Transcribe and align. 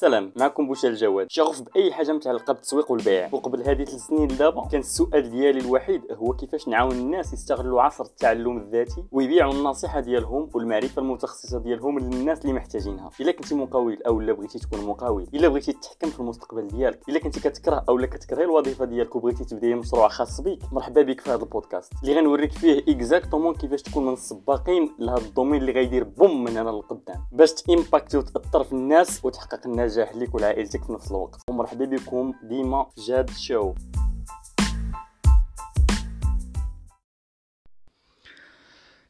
سلام 0.00 0.32
معكم 0.36 0.66
بوشا 0.66 0.88
الجواد 0.88 1.26
شغوف 1.30 1.62
بأي 1.62 1.92
حاجة 1.92 2.12
متعلقه 2.12 2.52
بالتسويق 2.52 2.90
والبيع. 2.90 3.28
وقبل 3.32 3.62
هذه 3.62 3.84
ثلاث 3.84 4.06
سنين 4.06 4.26
دابا 4.26 4.68
كان 4.68 4.80
السؤال 4.80 5.30
ديالي 5.30 5.60
الوحيد 5.60 6.02
هو 6.12 6.32
كيفاش 6.32 6.68
نعاون 6.68 6.92
الناس 6.92 7.32
يستغلوا 7.32 7.82
عصر 7.82 8.04
التعلم 8.04 8.56
الذاتي 8.56 9.04
ويبيعوا 9.12 9.52
النصيحة 9.52 10.00
ديالهم 10.00 10.50
والمعرفة 10.54 11.02
المتخصصة 11.02 11.58
ديالهم 11.58 11.98
للناس 11.98 12.40
اللي 12.42 12.52
محتاجينها. 12.52 13.10
إلا 13.20 13.32
كنتي 13.32 13.54
مقاول 13.54 14.02
أو 14.06 14.20
لا 14.20 14.32
بغيتي 14.32 14.58
تكون 14.58 14.86
مقاول 14.86 15.26
إلا 15.34 15.48
بغيتي 15.48 15.72
تتحكم 15.72 16.10
في 16.10 16.20
المستقبل 16.20 16.68
ديالك 16.68 17.08
إلا 17.08 17.18
كنتي 17.18 17.40
كتكره 17.40 17.84
أو 17.88 17.98
لا 17.98 18.06
كتكرهي 18.06 18.44
الوظيفة 18.44 18.84
ديالك 18.84 19.16
وبغيتي 19.16 19.44
تبدأي 19.44 19.74
مشروع 19.74 20.08
خاص 20.08 20.40
بك 20.40 20.58
مرحبا 20.72 21.02
بك 21.02 21.20
في 21.20 21.30
هذا 21.30 21.42
البودكاست. 21.42 21.92
اللي 22.02 22.14
غنوريك 22.14 22.52
فيه 22.52 22.84
exactement 22.88 23.54
كيفاش 23.54 23.82
تكون 23.82 24.06
من 24.06 24.12
السباقين 24.12 24.94
لهذا 24.98 25.26
ال 25.26 25.30
domaine 25.30 25.60
اللي 25.60 25.72
غيدير 25.72 26.04
boom 26.04 26.44
من 26.44 26.56
هنا 26.56 26.70
للقدام 26.70 27.24
باش 27.32 27.52
ت 27.52 27.59
impacter 27.59 28.18
وتاثر 28.18 28.64
في 28.64 28.72
الناس 28.72 29.24
وتحقق 29.24 29.66
النجاح 29.88 30.16
لك 30.16 30.34
ولعائلتك 30.34 30.84
في 30.84 30.92
نفس 30.92 31.10
الوقت. 31.10 31.40
ومرحبا 31.50 31.84
بكم 31.84 32.34
ديما 32.42 32.86
جاد 33.06 33.30
show. 33.30 33.74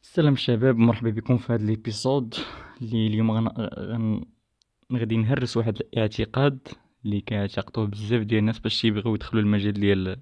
السلام 0.03 0.35
شباب 0.35 0.77
مرحبا 0.77 1.09
بكم 1.09 1.37
في 1.37 1.53
هذا 1.53 1.63
ال 1.63 1.72
episode 1.72 2.35
اللي 2.81 3.07
اليوم. 3.07 3.31
غن... 3.31 4.25
غادي 4.93 5.17
نهرس 5.17 5.57
واحد 5.57 5.77
الاعتقاد 5.79 6.67
اللي 7.05 7.21
كيعتقدوه 7.21 7.85
بزاف 7.85 8.21
ديال 8.21 8.39
الناس 8.39 8.59
باش 8.59 8.85
يبغيو 8.85 9.15
يدخلوا 9.15 9.41
المجال 9.41 9.73
ديال 9.73 10.19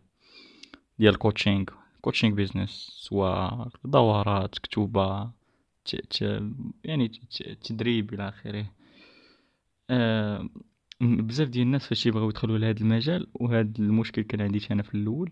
ديال 0.99 1.13
ال 1.13 1.19
coaching 1.19 1.65
coaching 2.01 2.35
business 2.35 2.87
سواء 2.97 3.69
دورات 3.85 4.59
كتوبة 4.59 5.31
ت... 5.85 5.95
ت... 5.95 6.21
يعني 6.83 7.07
ت... 7.07 7.43
تدريب 7.43 8.13
إلى 8.13 8.29
آخره. 8.29 8.76
آه... 9.89 10.49
بزاف 11.01 11.49
ديال 11.49 11.65
الناس 11.65 11.87
فاش 11.87 12.05
يبغيو 12.05 12.29
يدخلوا 12.29 12.57
لهذا 12.57 12.81
المجال 12.81 13.27
وهذا 13.33 13.73
المشكل 13.79 14.21
كان 14.21 14.41
عندي 14.41 14.61
أنا 14.71 14.83
في 14.83 14.95
الأول. 14.95 15.31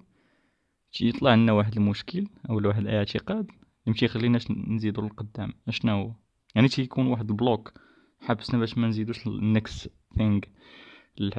تيطلع 0.93 1.35
لنا 1.35 1.51
واحد 1.51 1.77
المشكل 1.77 2.27
أو 2.49 2.67
واحد 2.67 2.81
الاعتقاد 2.81 3.47
اللي 3.87 3.97
يخليناش 4.03 4.51
نزيدو 4.51 5.01
للقدام. 5.01 5.53
اشنا 5.67 5.91
هو؟ 5.91 6.11
يعني 6.55 6.67
تيكون 6.67 7.07
واحد 7.07 7.29
ال 7.29 7.37
block 7.37 7.73
حابسنا 8.21 8.59
باش 8.59 8.77
ما 8.77 8.87
نزيدوش 8.87 9.27
ال 9.27 9.40
next 9.40 9.91
thing 10.17 10.39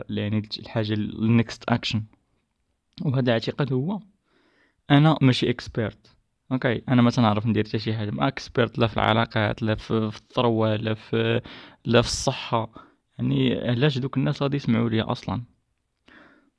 يعني 0.09 0.43
الحاجة 0.59 0.93
ال 0.93 1.07
next 1.07 1.65
action 1.69 2.05
وهذا 3.03 3.21
الاعتقاد 3.21 3.73
هو 3.73 4.01
أنا 4.91 5.19
ماشي 5.23 5.51
expert 5.51 6.17
okay 6.53 6.83
أنا 6.89 7.03
ما 7.03 7.11
تنعرف 7.11 7.47
ندير 7.47 7.69
حتى 7.69 7.79
شي 7.79 7.95
حاجة. 7.95 8.11
ما 8.11 8.29
expert 8.29 8.79
لا 8.79 8.87
في 8.87 8.97
العلاقات 8.97 9.63
لا 9.63 9.75
في 9.75 9.91
الثروة 9.95 10.77
لا 10.77 10.95
في 10.95 11.41
لا 11.85 12.03
في 12.03 12.09
الصحة. 12.09 12.71
يعني 13.19 13.55
علاش 13.69 13.99
دوك 13.99 14.17
الناس 14.17 14.43
غادي 14.43 14.57
يسمعوا 14.57 14.89
ليا 14.89 15.13
أصلا؟ 15.13 15.43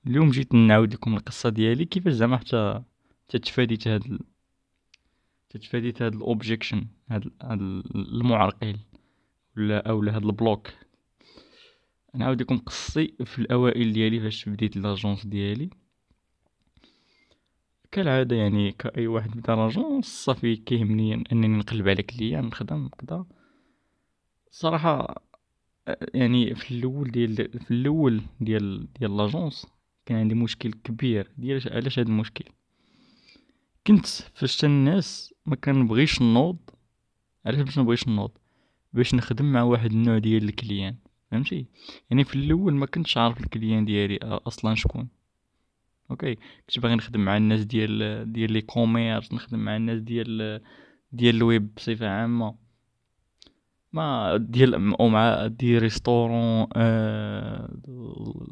اليوم 0.07 0.29
جيت 0.29 0.53
نعاود 0.53 0.93
لكم 0.93 1.13
القصة 1.13 1.49
ديالي 1.49 1.85
كيفاش 1.85 2.13
زعما 2.13 2.37
حتى 2.37 2.83
تتفاديت 3.29 3.87
هاد 3.87 4.19
تتفاديت 5.49 6.01
هاد 6.01 6.15
ال 6.15 6.23
objection 6.23 6.87
هاد 7.09 7.31
المعرقل 7.95 8.77
ولا 9.57 9.89
اولا 9.89 10.15
هاد 10.15 10.25
ال 10.25 10.31
block. 10.31 10.67
نعاود 12.15 12.41
لكم 12.41 12.57
قصتي 12.57 13.15
في 13.25 13.39
الأوائل 13.39 13.93
ديالي 13.93 14.19
فاش 14.19 14.49
بديت 14.49 14.77
l'agence 14.77 15.25
ديالي. 15.25 15.69
كالعادة 17.91 18.35
يعني 18.35 18.71
كأي 18.71 19.07
واحد 19.07 19.31
بدأ 19.31 19.55
l'agence 19.55 20.05
صافي 20.05 20.55
كيهمني 20.55 21.13
أنني 21.31 21.47
نقلب 21.47 21.87
على 21.89 22.03
client 22.03 22.45
نخدم 22.45 22.87
كذا 22.87 23.25
صراحة 24.51 25.26
يعني 26.13 26.55
في 26.55 26.71
الأول 26.71 27.11
ديال 27.11 27.35
في 27.35 27.71
الأول 27.71 28.21
ديال 28.41 28.93
ديال 28.99 29.17
l'agence 29.17 29.67
كان 30.05 30.17
عندي 30.17 30.35
مشكل 30.35 30.73
كبير. 30.73 31.31
ديال 31.37 31.61
علاش 31.71 31.99
هذا 31.99 32.07
المشكل؟ 32.07 32.45
كنت 33.87 34.05
فاش 34.05 34.65
الناس 34.65 35.33
ما 35.45 35.55
كنبغيش 35.55 36.21
نوض 36.21 36.57
علاش 37.45 37.61
باش 37.61 37.79
نبغيش 37.79 38.07
نوض 38.07 38.31
باش 38.93 39.15
نخدم 39.15 39.51
مع 39.51 39.61
واحد 39.61 39.91
النوع 39.91 40.17
ديال 40.17 40.43
ال 40.43 40.50
clients 40.50 40.95
فهمتي؟ 41.31 41.65
يعني 42.09 42.23
في 42.23 42.35
الأول 42.35 42.73
ما 42.73 42.85
كنتش 42.85 43.17
عارف 43.17 43.41
ال 43.41 43.48
client 43.48 43.85
ديالي 43.85 44.17
أصلا 44.23 44.75
شكون. 44.75 45.07
okay؟ 46.11 46.35
كنت 46.35 46.79
باغي 46.79 46.95
نخدم 46.95 47.19
مع 47.25 47.37
الناس 47.37 47.65
ديال 47.65 48.33
ديال 48.33 48.51
l'e-commerce 48.51 49.33
نخدم 49.33 49.59
مع 49.59 49.75
الناس 49.75 50.01
ديال 50.01 50.61
ديال 51.11 51.35
الويب 51.35 51.75
بصفة 51.75 52.07
عامة. 52.09 52.55
ما 53.97 54.37
ديال 54.37 54.95
أو 54.99 55.07
مع 55.07 55.47
des 55.47 55.77
restaurants 55.77 56.67
آه 56.75 57.69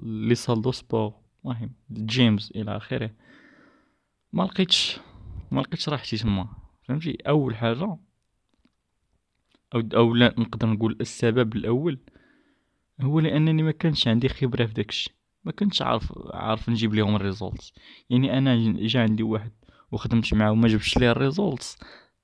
les 0.03 0.35
salles 0.35 0.61
de 0.61 0.71
sport. 0.71 1.13
المهم 1.45 1.71
gyms 1.91 2.51
إلى 2.55 2.77
آخره. 2.77 3.11
ما 4.33 4.43
لقيتش 4.43 4.99
ما 5.51 5.61
لقيتش 5.61 5.89
راحتي 5.89 6.17
تما. 6.17 6.47
فهمتي؟ 6.83 7.17
أول 7.27 7.55
حاجة 7.55 7.97
أو 9.75 9.83
أو 9.93 10.13
لا 10.13 10.35
نقدر 10.37 10.67
نقول 10.67 10.97
السبب 11.01 11.55
الأول 11.55 11.99
هو 13.01 13.19
لأنني 13.19 13.63
ما 13.63 13.71
كانش 13.71 14.07
عندي 14.07 14.29
خبرة 14.29 14.65
في 14.65 14.73
داكشي. 14.73 15.15
ما 15.43 15.51
كنتش 15.51 15.81
عارف 15.81 16.13
عارف 16.33 16.69
نجيب 16.69 16.93
لهم 16.93 17.15
ال 17.15 17.23
results 17.23 17.73
يعني 18.09 18.37
أنا 18.37 18.55
جا 18.77 19.01
عندي 19.01 19.23
واحد 19.23 19.51
وخدمت 19.91 20.33
معاه 20.33 20.51
وما 20.51 20.67
جبتش 20.67 20.97
ليه 20.97 21.11
ال 21.11 21.20
results 21.20 21.77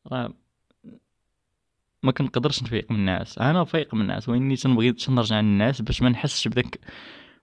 راه 0.08 0.34
ما 2.04 2.12
كنقدرش 2.12 2.64
نفيق 2.64 2.92
من 2.92 2.98
الناس. 2.98 3.38
أنا 3.38 3.64
فايق 3.64 3.94
من 3.96 4.02
الناس. 4.02 4.30
وإني 4.30 4.56
تنبغي 4.56 4.92
تنرجع 4.94 5.40
للناس 5.40 5.82
باش 5.82 6.02
ما 6.02 6.10
نحسش 6.10 6.48
بداك 6.48 6.80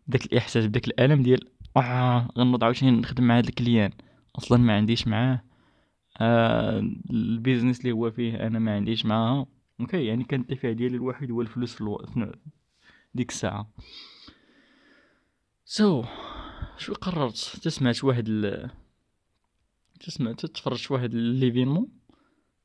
بداك 0.06 0.24
الإحساس 0.26 0.66
بداك 0.66 0.88
الألم 0.88 1.22
ديال 1.22 1.48
آه 1.76 2.28
غنوض 2.38 2.64
عاوتاني 2.64 2.90
نخدم 2.90 3.24
مع 3.24 3.38
هاد 3.38 3.46
الكليان. 3.46 3.90
أصلا 4.38 4.58
ما 4.58 4.76
عنديش 4.76 5.08
معاه 5.08 5.44
آه 6.20 6.78
البيزنس 7.10 7.80
اللي 7.80 7.92
هو 7.92 8.10
فيه 8.10 8.46
أنا 8.46 8.58
ما 8.58 8.74
عنديش 8.74 9.06
معاها 9.06 9.46
أوكي 9.80 10.04
يعني 10.04 10.24
كان 10.24 10.40
الدافع 10.40 10.72
ديالي 10.72 10.96
الوحيد 10.96 11.30
هو 11.30 11.40
الفلوس 11.42 11.74
في, 11.74 11.80
ألو... 11.80 11.98
في 12.14 12.32
ديك 13.14 13.30
الساعة. 13.30 13.70
سو 15.64 16.02
so, 16.02 16.06
شو 16.78 16.94
قررت؟ 16.94 17.36
تسمعت 17.62 18.04
واحد 18.04 18.24
ال... 18.28 18.70
تسمع 20.00 20.32
تتفرجت 20.32 20.90
واحد 20.90 21.14
l'événement 21.14 21.97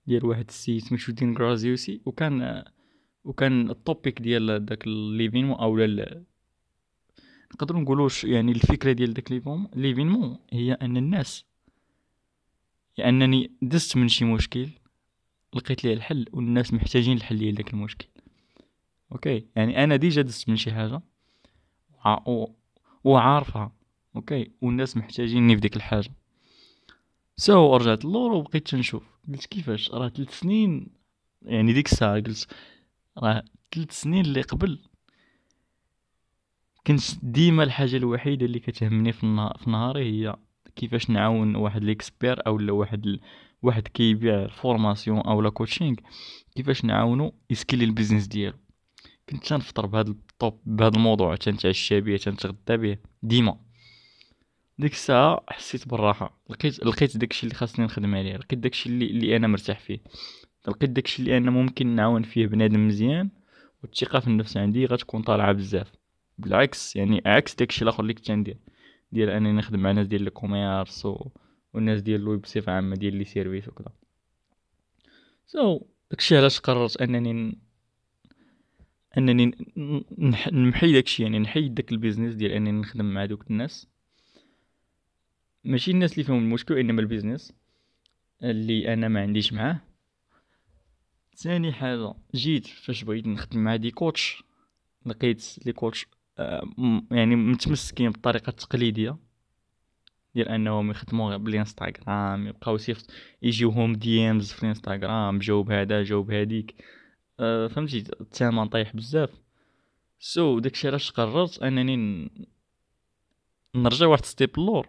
ديال 0.07 0.25
واحد 0.25 0.45
السيد 0.49 0.81
سميتو 0.81 1.11
Dean 1.11 1.37
Graziosi 1.37 2.01
وكان 2.05 2.63
وكان 3.23 3.69
ال 3.69 3.78
topic 3.78 4.21
ديال 4.21 4.65
داك 4.65 4.87
l'événement 4.87 5.55
أو 5.55 5.77
نقدروا 7.53 7.81
نقولوش 7.81 8.23
يعني 8.23 8.51
الفكرة 8.51 8.91
ديال 8.91 9.13
داك 9.13 9.31
l'événement 9.75 10.37
هي 10.51 10.73
أن 10.73 10.97
الناس 10.97 11.45
لأنني 12.97 13.51
دزت 13.61 13.97
من 13.97 14.07
شي 14.07 14.25
مشكل 14.25 14.69
لقيت 15.53 15.83
ليه 15.83 15.93
الحل 15.93 16.25
والناس 16.33 16.73
محتاجين 16.73 17.17
الحل 17.17 17.37
ديال 17.37 17.55
داك 17.55 17.73
المشكل. 17.73 18.07
okay؟ 19.11 19.47
يعني 19.55 19.83
أنا 19.83 19.95
déjà 19.95 20.21
دزت 20.21 20.49
من 20.49 20.55
شي 20.55 20.71
حاجة 20.71 21.01
وعارفها. 23.03 23.71
okay؟ 24.15 24.51
والناس 24.61 24.97
محتاجيني 24.97 25.55
في 25.55 25.61
ديك 25.61 25.75
الحاجة. 25.75 26.11
so 27.35 27.75
رجعت 27.75 28.05
اللور 28.05 28.31
وبقيت 28.31 28.75
نشوف 28.75 29.03
قلت 29.27 29.45
كيفاش؟ 29.45 29.91
راه 29.91 30.09
ثلاث 30.09 30.39
سنين 30.39 30.87
يعني 31.41 31.73
ديك 31.73 31.85
الساعة 31.85 32.15
قلت 32.15 32.47
راه 33.17 33.43
ثلاث 33.75 33.91
سنين 33.91 34.25
اللي 34.25 34.41
قبل. 34.41 34.79
كنت 36.87 37.01
ديما 37.23 37.63
الحاجة 37.63 37.97
الوحيدة 37.97 38.45
اللي 38.45 38.59
كتهمني 38.59 39.11
في, 39.11 39.53
في 39.59 39.69
نهاري 39.69 40.03
هي 40.11 40.35
كيفاش 40.75 41.09
نعاون 41.09 41.55
واحد 41.55 41.83
l'expert 41.83 42.47
أو 42.47 42.77
واحد 42.79 43.05
ال... 43.05 43.19
واحد 43.61 43.87
كيبيع 43.87 44.47
formation 44.47 45.19
أو 45.19 45.41
لا 45.41 45.49
coaching. 45.49 45.95
كيفاش 46.55 46.85
نعاونو؟ 46.85 47.33
ي 47.49 47.54
scaler 47.54 47.85
ال 47.85 47.90
business 47.90 48.27
ديالو. 48.27 48.57
كنت 49.29 49.47
تنفطر 49.47 49.85
بهذا 49.85 50.09
الطوب 50.09 50.61
بهذا 50.65 50.95
الموضوع. 50.95 51.35
تنتعشى 51.35 52.01
به 52.01 52.17
تنتغدى 52.17 52.77
به 52.77 52.97
ديما. 53.23 53.59
ديك 54.79 54.91
الساعة 54.91 55.43
حسيت 55.49 55.87
بالراحة. 55.87 56.41
لقيت 56.49 56.79
لقيت 56.85 57.17
داكشي 57.17 57.43
اللي 57.43 57.55
خاصني 57.55 57.85
نخدم 57.85 58.15
عليه. 58.15 58.37
لقيت 58.37 58.59
داكشي 58.59 58.89
اللي, 58.89 59.05
اللي 59.05 59.35
أنا 59.35 59.47
مرتاح 59.47 59.79
فيه. 59.79 59.99
لقيت 60.67 60.89
داكشي 60.89 61.21
اللي 61.21 61.37
أنا 61.37 61.51
ممكن 61.51 61.87
نعاون 61.87 62.23
فيه 62.23 62.47
بنادم 62.47 62.87
مزيان 62.87 63.29
والثقة 63.83 64.19
في 64.19 64.27
النفس 64.27 64.57
عندي 64.57 64.85
غتكون 64.85 65.21
طالعة 65.21 65.51
بزاف. 65.51 65.91
بالعكس 66.37 66.95
يعني 66.95 67.21
عكس 67.25 67.55
داكشي 67.55 67.83
الآخر 67.83 68.03
اللي 68.03 68.13
كنت 68.13 68.31
ندير 68.31 68.57
ديال 69.11 69.29
انني 69.29 69.51
نخدم 69.51 69.79
مع 69.79 69.91
ناس 69.91 70.07
ديال 70.07 70.27
ال 70.27 70.36
commerce 70.36 71.05
و... 71.05 71.27
والناس 71.73 72.01
ديال 72.01 72.21
الويب 72.21 72.41
بصفة 72.41 72.71
عامة 72.71 72.95
ديال 72.95 73.15
les 73.15 73.23
services 73.23 73.67
وكذا 73.67 73.91
so, 75.45 75.83
داكشي 76.11 76.37
علاش 76.37 76.59
قررت 76.59 77.01
أنني 77.01 77.57
أنني 79.17 79.51
نمحي 80.51 80.93
داكشي 80.93 81.23
يعني 81.23 81.39
نحيد 81.39 81.75
داك 81.75 81.91
ال 81.91 81.96
business 81.96 82.35
ديال 82.35 82.51
أنني 82.51 82.71
نخدم 82.71 83.05
مع 83.05 83.25
دوك 83.25 83.51
الناس. 83.51 83.87
ماشي 85.63 85.91
الناس 85.91 86.13
اللي 86.13 86.23
فيهم 86.23 86.37
المشكل 86.37 86.77
إنما 86.77 87.01
ال 87.01 87.07
business 87.07 87.53
اللي 88.43 88.93
أنا 88.93 89.07
ما 89.07 89.21
عنديش 89.21 89.53
معاه. 89.53 89.81
ثاني 91.35 91.71
حاجة 91.71 92.13
جيت 92.35 92.67
فاش 92.67 93.03
بغيت 93.03 93.27
نخدم 93.27 93.59
مع 93.63 93.75
des 93.75 93.91
coachs 93.91 94.43
لقيت 95.05 95.65
les 95.65 95.73
coachs 95.73 96.07
آه، 96.39 96.71
يعني 97.11 97.35
متمسكين 97.35 98.09
بالطريقة 98.09 98.49
التقليديه 98.49 99.17
ديال 100.35 100.49
أنهم 100.49 100.91
يخدموا 100.91 101.29
غير 101.29 101.37
بالإنستغرام 101.37 102.47
يبقاو 102.47 102.77
سيفط 102.77 103.11
يجيوهم 103.41 103.93
DMs 103.93 104.51
في 104.51 104.63
الإنستغرام 104.63 105.39
جاوب 105.39 105.71
هذا 105.71 106.03
جاوب 106.03 106.31
هذيك. 106.31 106.75
أه 107.39 107.67
فهمتي؟ 107.67 108.03
الثمن 108.21 108.67
طايح 108.67 108.95
بزاف. 108.95 109.29
so, 110.19 110.61
داكشي 110.61 110.87
علاش 110.87 111.11
قررت 111.11 111.63
أنني. 111.63 112.31
نرجع 113.75 114.07
واحد 114.07 114.25
step 114.25 114.59
لور 114.59 114.87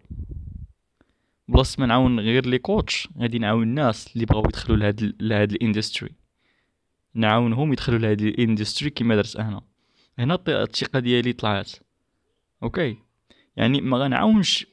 بلاصه 1.48 1.80
ما 1.80 1.86
نعاون 1.86 2.20
غير 2.20 2.46
les 2.46 2.58
coachs 2.58 3.08
غادي 3.18 3.38
نعاون 3.38 3.62
الناس 3.62 4.14
اللي 4.14 4.26
بغاو 4.26 4.44
يدخلوا 4.44 4.76
لهاد 4.76 5.16
لهاد 5.20 5.52
ال 5.52 5.59
industry 5.59 6.10
نعاونهم 7.14 7.72
يدخلوا 7.72 7.98
لهاد 7.98 8.20
ال 8.20 8.28
industry 8.28 8.90
كيما 8.90 9.16
درت 9.16 9.36
أنا. 9.36 9.62
هنا 10.18 10.38
الثقة 10.48 10.98
ديالي 10.98 11.32
طلعت 11.32 11.72
okay؟ 12.62 12.98
يعني 13.56 13.80
ما 13.80 13.98
غنعاونش 13.98 14.66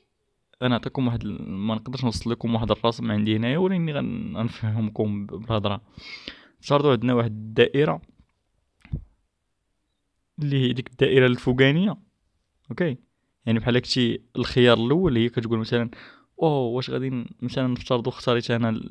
غنعطيكم 0.63 1.07
واحد 1.07 1.25
ما 1.47 1.75
نقدرش 1.75 2.03
نوصل 2.03 2.31
لكم 2.31 2.56
واحد 2.56 2.71
الرسم 2.71 3.12
عندي 3.12 3.35
هنايا 3.35 3.57
ولكن 3.57 3.89
غنفهمكم 4.35 5.25
بالهضره 5.25 5.81
صارتو 6.62 6.91
عندنا 6.91 7.13
واحد 7.13 7.31
الدائرة 7.31 8.01
اللي 10.39 10.68
هي 10.68 10.73
ديك 10.73 10.89
الدائرة 10.89 11.25
الفوقانية. 11.27 11.97
أوكي؟ 12.71 12.97
يعني 13.45 13.59
بحال 13.59 13.77
هكشي 13.77 14.21
الخيار 14.35 14.77
الأول 14.77 15.18
هي 15.18 15.29
كتقول 15.29 15.59
مثلا 15.59 15.89
اوه 16.42 16.76
واش 16.76 16.90
غادي 16.90 17.26
مثلا 17.42 17.68
نفترضوا 17.68 18.12
اختاريت 18.12 18.52
أنا 18.52 18.82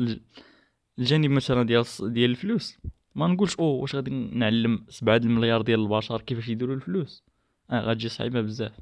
الجانب 0.99 1.31
مثلا 1.31 1.63
ديال 1.63 1.85
ديال 2.01 2.31
الفلوس. 2.31 2.79
ما 3.15 3.27
نقولش 3.27 3.57
اوه 3.57 3.81
واش 3.81 3.95
غادي 3.95 4.11
نعلم 4.11 4.85
سبعة 4.89 5.17
المليار 5.17 5.63
ديال 5.63 5.81
البشر 5.81 6.21
كيفاش 6.21 6.49
يديروا 6.49 6.75
الفلوس. 6.75 7.25
آه 7.71 7.81
غتجي 7.81 8.09
صعيبة 8.09 8.41
بزاف. 8.41 8.73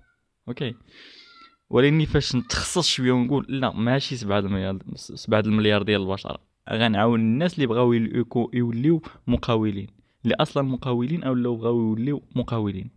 okay. 0.48 0.74
ولكن 1.70 2.04
فاش 2.04 2.36
نتخصص 2.36 2.88
شوية 2.88 3.12
ونقول 3.12 3.46
لا 3.48 3.72
ماشي 3.72 4.16
سبعة 4.16 4.38
المليار 4.38 4.78
سبعة 4.94 5.40
المليار 5.40 5.82
ديال 5.82 6.02
البشر. 6.02 6.40
غنعاون 6.70 7.20
الناس 7.20 7.54
اللي 7.54 7.66
بغاو 7.66 7.92
يوليو 8.52 9.02
مقاولين. 9.26 9.86
اللي 10.24 10.34
أصلا 10.40 10.62
مقاولين 10.62 11.24
أو 11.24 11.34
لو 11.34 11.56
بغاو 11.56 11.80
يوليو 11.80 12.22
مقاولين. 12.36 12.90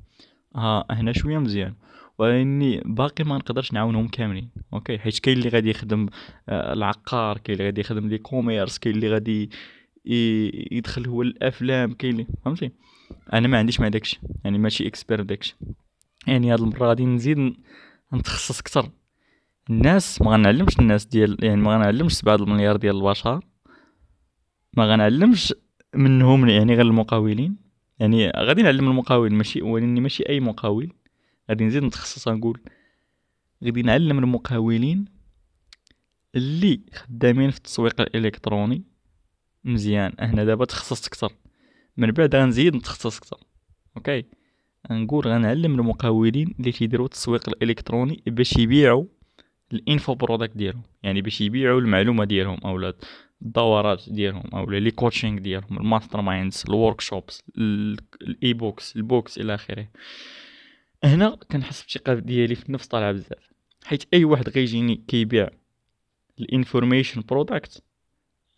ها 0.55 0.85
هنا 0.89 1.13
شوية 1.13 1.37
مزيان. 1.37 1.73
ولاني 2.21 2.81
باقي 2.85 3.23
ما 3.23 3.37
نقدرش 3.37 3.73
نعاونهم 3.73 4.07
كاملين 4.07 4.49
okay؟ 4.73 4.97
حيت 4.97 5.19
كاين 5.19 5.37
اللي 5.37 5.49
غادي 5.49 5.69
يخدم 5.69 6.07
آه، 6.49 6.73
العقار 6.73 7.37
كاين 7.37 7.57
اللي 7.57 7.65
غادي 7.65 7.81
يخدم 7.81 8.07
l'e-commerce 8.07 8.77
كاين 8.77 8.95
اللي 8.95 9.09
غادي 9.09 9.49
يدخل 10.71 11.07
هو 11.07 11.21
الأفلام 11.21 11.93
كاين 11.93 12.13
اللي 12.13 12.27
فهمتي؟ 12.45 12.71
أنا 13.33 13.47
ما 13.47 13.57
عنديش 13.57 13.79
مع 13.79 13.87
داكشي 13.87 14.19
يعني 14.43 14.57
ماشي 14.57 14.87
اكسبير 14.87 15.21
داكشي. 15.21 15.55
يعني 16.27 16.53
هاد 16.53 16.59
المرة 16.59 16.87
غادي 16.87 17.05
نزيد 17.05 17.55
نتخصص 18.13 18.59
أكثر. 18.59 18.89
الناس 19.69 20.21
ما 20.21 20.31
غنعلمش 20.31 20.79
الناس 20.79 21.05
ديال 21.05 21.37
يعني 21.43 21.61
ما 21.61 21.75
غنعلمش 21.75 22.13
سبعة 22.13 22.35
المليار 22.35 22.75
ديال 22.75 22.95
البشر. 22.95 23.45
ما 24.77 24.85
غنعلمش 24.85 25.53
منهم 25.95 26.49
يعني 26.49 26.75
غير 26.75 26.85
المقاولين. 26.85 27.55
يعني 27.99 28.31
غادي 28.37 28.61
نعلم 28.61 28.87
المقاول 28.87 29.33
ماشي 29.33 29.61
ولاني 29.61 30.01
ماشي 30.01 30.23
أي 30.29 30.39
مقاول. 30.39 31.00
غادي 31.51 31.65
نزيد 31.65 31.83
نتخصص 31.83 32.27
نقول 32.27 32.59
غادي 33.63 33.81
نعلم 33.81 34.19
المقاولين 34.19 35.05
اللي 36.35 36.81
خدامين 36.93 37.51
في 37.51 37.57
التسويق 37.57 38.01
الإلكتروني 38.01 38.83
مزيان. 39.63 40.13
أنا 40.19 40.43
دابا 40.43 40.65
تخصصت 40.65 41.07
أكثر. 41.07 41.33
من 41.97 42.11
بعد 42.11 42.35
غنزيد 42.35 42.75
نتخصص 42.75 43.17
أكثر. 43.17 43.37
okay؟ 43.97 44.25
نقول 44.91 45.27
غنعلم 45.27 45.79
المقاولين 45.79 46.55
اللي 46.59 46.71
تيديروا 46.71 47.05
التسويق 47.05 47.49
الإلكتروني 47.49 48.23
باش 48.27 48.57
يبيعوا 48.57 49.05
ال 49.73 49.81
info 49.81 50.15
product 50.15 50.57
ديالهم. 50.57 50.83
يعني 51.03 51.21
باش 51.21 51.41
يبيعوا 51.41 51.79
المعلومة 51.79 52.25
ديالهم 52.25 52.57
اولا 52.65 52.93
الدورات 53.41 54.03
ديالهم 54.09 54.43
اولا 54.53 54.77
les 54.77 54.91
coachings 54.91 55.39
ديالهم 55.39 55.77
ال 55.77 55.81
masterminds 55.81 56.21
ال 56.21 56.63
workshops 56.67 57.43
ال 57.57 58.53
e-books 58.53 58.95
ال 58.95 59.02
books 59.02 59.37
إلى 59.37 59.55
آخره. 59.55 59.87
هنا 61.03 61.37
كنحس 61.51 61.81
بالثقة 61.83 62.13
ديالي 62.13 62.55
في 62.55 62.65
النفس 62.65 62.87
طالعه 62.87 63.11
بزاف 63.11 63.51
حيت 63.85 64.03
أي 64.13 64.25
واحد 64.25 64.49
غيجيني 64.49 64.95
كيبيع 65.07 65.49
ال 66.39 66.46
information 66.46 67.21
product 67.21 67.83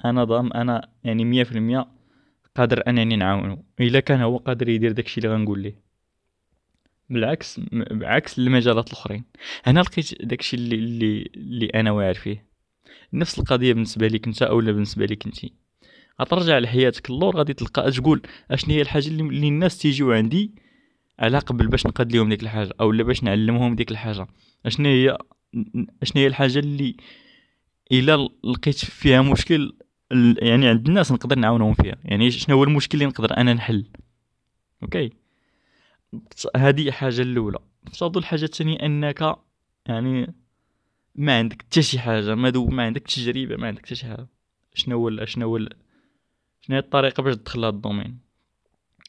أنا 0.05 0.23
ضام 0.23 0.53
أنا 0.53 0.89
يعني 1.03 1.25
مية 1.25 1.43
في 1.43 1.51
المية 1.51 1.87
قادر 2.55 2.83
أنني 2.87 3.15
نعاونو 3.15 3.65
إلا 3.79 3.99
كان 3.99 4.21
هو 4.21 4.37
قادر 4.37 4.69
يدير 4.69 4.91
داكشي 4.91 5.21
اللي 5.21 5.33
غنقول 5.33 5.59
ليه. 5.59 5.79
بالعكس 7.09 7.59
بعكس 7.91 8.39
المجالات 8.39 8.87
الأخرين. 8.87 9.23
هنا 9.65 9.79
لقيت 9.79 10.25
داكشي 10.25 10.57
اللي 10.57 10.75
اللي 10.75 11.29
اللي 11.35 11.65
أنا 11.65 11.91
واعر 11.91 12.13
فيه. 12.13 12.45
نفس 13.13 13.39
القضية 13.39 13.73
بالنسبة 13.73 14.07
ليك 14.07 14.27
أنت 14.27 14.41
اولا 14.41 14.71
بالنسبة 14.71 15.05
ليك 15.05 15.25
انت 15.25 15.39
غترجع 16.21 16.59
لحياتك 16.59 17.09
اللور 17.09 17.37
غادي 17.37 17.53
تلقى 17.53 17.91
تقول 17.91 18.21
أشنو 18.51 18.73
هي 18.73 18.81
الحاجة 18.81 19.07
اللي, 19.07 19.47
الناس 19.47 19.77
تيجيو 19.77 20.11
عندي 20.11 20.51
على 21.23 21.39
قبل 21.39 21.67
باش 21.67 21.87
نقاد 21.87 22.15
لهم 22.15 22.29
ديك 22.29 22.43
الحاجة 22.43 22.73
أو 22.81 22.91
باش 22.91 23.23
نعلمهم 23.23 23.75
ديك 23.75 23.91
الحاجة. 23.91 24.27
أشنو 24.65 24.89
هي 24.89 25.17
أشنو 26.01 26.21
هي 26.21 26.27
الحاجة 26.27 26.59
اللي 26.59 26.95
إلا 27.91 28.29
لقيت 28.43 28.85
فيها 28.85 29.21
مشكل 29.21 29.75
يعني 30.41 30.67
عند 30.67 30.87
الناس 30.87 31.11
نقدر 31.11 31.39
نعاونهم 31.39 31.73
فيها. 31.73 31.95
يعني 32.03 32.31
شنو 32.31 32.55
هو 32.55 32.63
المشكل 32.63 32.97
اللي 32.97 33.05
نقدر 33.05 33.37
أنا 33.37 33.53
نحل؟ 33.53 33.85
okay؟ 34.83 35.09
هذه 36.55 36.91
حاجة 36.91 37.21
الأولى. 37.21 37.59
افترضوا 37.87 38.21
الحاجة 38.21 38.43
الثانية 38.43 38.77
أنك 38.85 39.35
يعني 39.85 40.33
ما 41.15 41.37
عندك 41.37 41.61
حتى 41.61 41.81
شي 41.81 41.99
حاجة 41.99 42.35
ما 42.35 42.49
دو 42.49 42.65
ما 42.67 42.83
عندك 42.83 43.01
تجربة 43.01 43.55
ما 43.55 43.67
عندك 43.67 43.85
حتى 43.85 43.95
شي 43.95 44.05
حاجة. 44.05 44.27
شنو 44.73 44.97
هو 44.97 45.25
شنو 45.25 45.47
هو 45.47 45.57
شنو 46.61 46.75
هي 46.75 46.79
الطريقة 46.79 47.23
باش 47.23 47.35
تدخل 47.35 47.59
هذا 47.59 47.69
ال 47.69 47.75
domaine؟ 47.75 48.19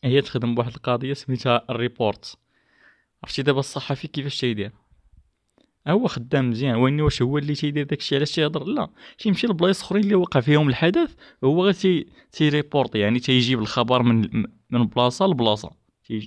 هي 0.05 0.21
تخدم 0.21 0.55
بواحد 0.55 0.75
القضية 0.75 1.15
سميتها 1.15 1.65
ال 1.71 1.79
report. 1.79 2.39
عرفتي 3.23 3.43
دابا 3.43 3.61
الصحفي 3.61 4.09
كيفاش 4.09 4.41
تيدير؟ 4.41 4.73
هو 5.89 6.07
خدام 6.07 6.51
مزيان. 6.51 6.75
واني 6.75 7.03
واش 7.03 7.23
هو 7.23 7.39
اللي 7.39 7.55
تيدير 7.55 7.87
داكشي؟ 7.87 8.17
علاش 8.17 8.35
تيهضر؟ 8.35 8.65
لا 8.65 8.89
تيمشي 9.19 9.47
لبلايص 9.47 9.83
أخرين 9.83 10.05
اللي 10.05 10.15
وقع 10.15 10.41
فيهم 10.41 10.69
الحدث 10.69 11.15
هو 11.45 11.65
غير 11.65 11.73
تي 11.73 12.07
تي 12.33 12.47
report. 12.47 12.95
يعني 12.95 13.21
تيجيب 13.21 13.59
الخبر 13.59 14.03
من 14.03 14.45
من 14.71 14.87
بلاصة 14.87 15.27
لبلاصة. 15.27 15.71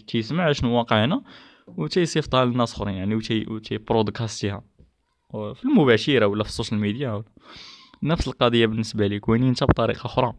تيسمع 0.08 0.52
شنو 0.52 0.78
واقع 0.78 1.06
هنا 1.06 1.24
وتيصيفطها 1.68 2.46
للناس 2.46 2.74
أخرين 2.74 2.96
يعني 2.96 3.16
وتي 3.16 3.46
وتي 3.50 3.78
broadcast 3.78 4.48
يها 4.48 4.64
في 5.32 5.66
المباشرة 5.66 6.26
ولا 6.26 6.44
في 6.44 6.50
ال 6.50 6.54
social 6.54 6.80
media. 6.80 7.24
نفس 8.04 8.28
القضية 8.28 8.66
بالنسبة 8.66 9.08
لك. 9.08 9.30
وين 9.30 9.44
انت 9.44 9.64
بطريقة 9.64 10.06
أخرى. 10.06 10.34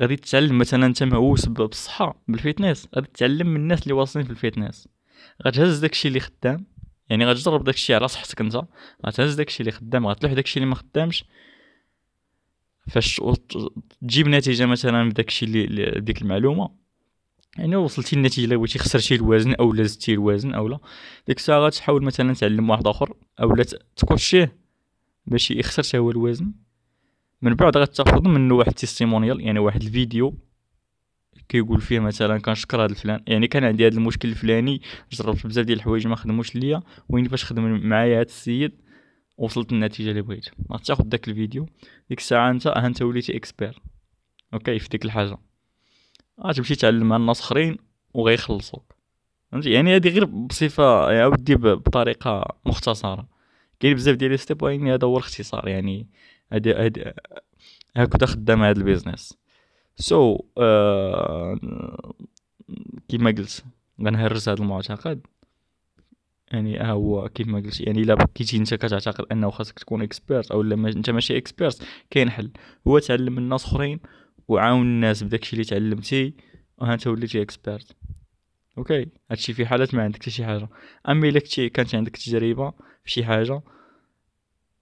غادي 0.00 0.16
تتعلم 0.16 0.58
مثلا 0.58 0.86
انت 0.86 1.02
مهووس 1.02 1.46
بالصحه 1.46 2.22
بال 2.28 2.40
fitness. 2.40 2.88
غادي 2.96 3.06
تتعلم 3.14 3.46
من 3.46 3.56
الناس 3.56 3.82
اللي 3.82 3.94
واصلين 3.94 4.24
في 4.24 4.30
ال 4.30 4.36
fitness. 4.36 4.88
غتهز 5.46 5.78
داكشي 5.78 6.08
اللي 6.08 6.20
خدام. 6.20 6.66
يعني 7.08 7.26
غتجرب 7.26 7.64
داكشي 7.64 7.94
على 7.94 8.08
صحتك 8.08 8.40
انت. 8.40 8.62
غتهز 9.06 9.34
داكشي 9.34 9.60
اللي 9.60 9.72
خدام. 9.72 10.06
غتلوح 10.06 10.32
داكشي 10.32 10.56
اللي 10.56 10.68
ما 10.68 10.74
خدامش. 10.74 11.24
فاش 12.88 13.20
تجيب 14.02 14.28
نتيجة 14.28 14.66
مثلا 14.66 15.08
بداكشي 15.08 15.44
اللي 15.46 16.00
ديك 16.00 16.22
المعلومة. 16.22 16.70
يعني 17.58 17.76
وصلتي 17.76 18.16
للنتيجه 18.16 18.44
اللي 18.44 18.56
بغيتي 18.56 18.78
خسرتي 18.78 19.14
الوزن 19.14 19.54
أو 19.54 19.76
زدتي 19.76 20.12
الوزن 20.12 20.54
اولا 20.54 20.78
ديك 21.26 21.36
الساعة 21.36 21.60
غتحاول 21.60 22.04
مثلا 22.04 22.34
تعلم 22.34 22.70
واحد 22.70 22.86
آخر. 22.86 23.14
اولا 23.40 23.64
تكوتشيه 23.96 24.56
باش 25.26 25.50
يخسر 25.50 25.98
هو 25.98 26.10
الوزن. 26.10 26.52
من 27.42 27.54
بعد 27.54 27.76
غتاخذ 27.76 28.28
منه 28.28 28.54
واحد 28.54 28.72
تيستيمونيال 28.72 29.40
يعني 29.40 29.58
واحد 29.58 29.82
الفيديو 29.82 30.34
كيقول 31.48 31.80
فيه 31.80 32.00
مثلا 32.00 32.38
كنشكر 32.38 32.84
هذا 32.84 32.90
الفلان. 32.90 33.22
يعني 33.26 33.48
كان 33.48 33.64
عندي 33.64 33.86
هذا 33.86 33.96
المشكل 33.96 34.28
الفلاني 34.28 34.80
جربت 35.12 35.46
بزاف 35.46 35.66
ديال 35.66 35.78
الحوايج 35.78 36.06
ما 36.06 36.16
خدموش 36.16 36.56
ليا. 36.56 36.82
وين 37.08 37.28
فاش 37.28 37.44
خدم 37.44 37.88
معايا 37.88 38.16
هذا 38.16 38.22
السيد 38.22 38.72
وصلت 39.36 39.72
للنتيجة 39.72 40.10
اللي 40.10 40.22
بغيت. 40.22 40.48
غتاخذ 40.72 41.04
داك 41.04 41.28
الفيديو 41.28 41.66
ديك 42.08 42.18
الساعة 42.18 42.50
أنت 42.50 42.66
ها 42.66 42.86
أنت 42.86 43.02
وليتي 43.02 43.36
expert 43.36 43.82
okay 44.54 44.78
في 44.78 44.88
ديك 44.88 45.04
الحاجة. 45.04 45.38
غتمشي 46.46 46.74
تعلمها 46.74 47.16
الناس 47.16 47.40
اخرين 47.40 47.76
وغيخلصوك. 48.14 48.94
فهمتي؟ 49.52 49.70
يعني 49.70 49.96
هذه 49.96 50.08
غير 50.08 50.24
بصفة 50.24 51.26
ودي 51.28 51.54
بطريقة 51.54 52.56
مختصرة. 52.66 53.28
كاين 53.80 53.94
بزاف 53.94 54.16
ديال 54.16 54.30
لي 54.30 54.36
step 54.36 54.62
يعني 54.62 54.94
هذا 54.94 55.06
هو 55.06 55.18
الاختصار. 55.18 55.68
يعني 55.68 56.08
هادي 56.52 56.74
هادي 56.74 57.12
هكذا 57.96 58.26
خدام 58.26 58.62
هذا 58.62 58.78
ال 58.78 58.84
business. 58.84 59.38
so 59.96 60.36
so, 60.36 60.40
uh, 60.40 62.10
كيما 63.08 63.30
قلت 63.30 63.64
غنهرس 64.02 64.48
هذا 64.48 64.62
المعتقد. 64.62 65.20
يعني 66.52 66.78
ها 66.78 66.90
هو 66.90 67.28
كيف 67.28 67.48
ما 67.48 67.58
قلت 67.58 67.80
يعني 67.80 68.00
إلا 68.02 68.14
بقيتي 68.14 68.56
أنت 68.56 68.74
كتعتقد 68.74 69.26
أنه 69.32 69.50
خاصك 69.50 69.78
تكون 69.78 70.02
expert 70.02 70.50
أو 70.50 70.62
ما 70.62 70.88
أنت 70.88 71.10
ماشي 71.10 71.36
expert 71.36 71.82
كاين 72.10 72.30
حل. 72.30 72.50
هو 72.88 72.98
تعلم 72.98 73.32
من 73.32 73.38
الناس 73.38 73.64
أخرين 73.64 74.00
وعاون 74.48 74.82
الناس 74.82 75.22
بداكشي 75.22 75.52
اللي 75.52 75.64
تعلمتي 75.64 76.34
وها 76.78 76.94
أنت 76.94 77.06
وليتي 77.06 77.42
expert 77.42 77.96
okay 78.78 79.06
هادشي 79.30 79.52
في 79.52 79.66
حالات 79.66 79.94
ما 79.94 80.02
عندك 80.02 80.22
حتى 80.22 80.30
شي 80.30 80.44
حاجة. 80.44 80.68
أما 81.08 81.28
إلا 81.28 81.40
كنتي 81.40 81.68
كانت 81.68 81.94
عندك 81.94 82.16
تجربة 82.16 82.70
في 83.04 83.10
شي 83.10 83.24
حاجة 83.24 83.62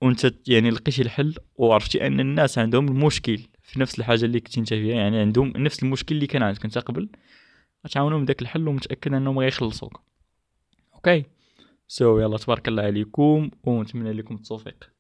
وانت 0.03 0.35
يعني 0.49 0.71
لقيتي 0.71 1.03
الحل 1.03 1.35
وعرفتي 1.57 2.07
ان 2.07 2.21
الناس 2.21 2.59
عندهم 2.59 2.89
المشكل 2.89 3.39
في 3.63 3.81
نفس 3.81 3.99
الحاجة 3.99 4.25
اللي 4.25 4.41
كنتي 4.41 4.61
انت 4.61 4.69
فيها. 4.69 4.97
يعني 4.97 5.19
عندهم 5.19 5.53
نفس 5.57 5.83
المشكل 5.83 6.15
اللي 6.15 6.27
كان 6.27 6.43
عندك 6.43 6.65
انت 6.65 6.79
قبل. 6.79 7.09
غتعاونهم 7.87 8.25
بداك 8.25 8.43
الحل 8.43 8.69
ومتأكد 8.69 9.15
انهم 9.15 9.39
غيخلصوك. 9.39 10.01
okay. 10.95 11.25
so 11.89 12.19
يلا 12.19 12.39
تبارك 12.39 12.69
الله 12.69 12.83
عليكم 12.83 13.51
ونتمنى 13.65 14.13
لكم 14.13 14.35
التوفيق. 14.35 14.98